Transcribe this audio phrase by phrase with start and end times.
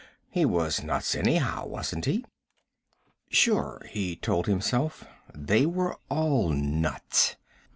[0.31, 2.25] He was nuts anyhow, wasn't he?
[3.29, 5.03] Sure, he told himself.
[5.31, 7.35] They were all nuts.